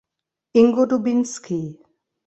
[0.61, 1.59] Ingo Dubinsky